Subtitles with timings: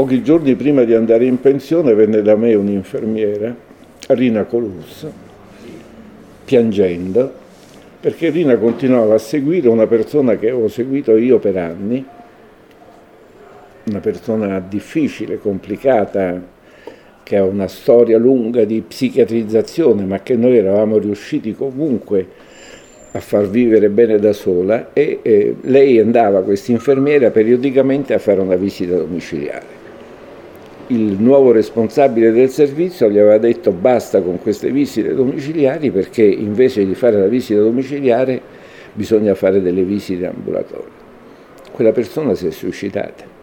[0.00, 3.54] Pochi giorni prima di andare in pensione venne da me un'infermiera,
[4.08, 5.06] Rina Colus,
[6.42, 7.30] piangendo,
[8.00, 12.02] perché Rina continuava a seguire una persona che avevo seguito io per anni,
[13.90, 16.40] una persona difficile, complicata,
[17.22, 22.26] che ha una storia lunga di psichiatrizzazione, ma che noi eravamo riusciti comunque
[23.10, 28.40] a far vivere bene da sola e eh, lei andava, questa infermiera, periodicamente a fare
[28.40, 29.80] una visita domiciliare
[30.90, 36.84] il nuovo responsabile del servizio gli aveva detto basta con queste visite domiciliari perché invece
[36.84, 38.40] di fare la visita domiciliare
[38.92, 40.98] bisogna fare delle visite ambulatorie.
[41.70, 43.39] Quella persona si è suicidata.